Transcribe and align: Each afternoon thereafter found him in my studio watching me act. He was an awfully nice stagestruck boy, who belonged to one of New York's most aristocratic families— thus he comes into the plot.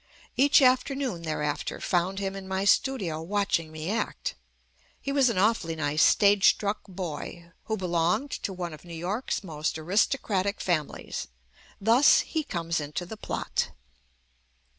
Each 0.35 0.63
afternoon 0.63 1.21
thereafter 1.21 1.79
found 1.79 2.17
him 2.17 2.35
in 2.35 2.47
my 2.47 2.65
studio 2.65 3.21
watching 3.21 3.71
me 3.71 3.91
act. 3.91 4.33
He 4.99 5.11
was 5.11 5.29
an 5.29 5.37
awfully 5.37 5.75
nice 5.75 6.01
stagestruck 6.01 6.81
boy, 6.87 7.51
who 7.65 7.77
belonged 7.77 8.31
to 8.31 8.51
one 8.51 8.73
of 8.73 8.83
New 8.83 8.95
York's 8.95 9.43
most 9.43 9.77
aristocratic 9.77 10.59
families— 10.59 11.27
thus 11.79 12.21
he 12.21 12.43
comes 12.43 12.79
into 12.79 13.05
the 13.05 13.15
plot. 13.15 13.69